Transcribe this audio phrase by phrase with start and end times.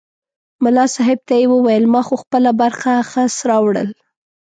[0.63, 3.89] ملا صاحب ته یې وویل ما خو خپله برخه خس راوړل.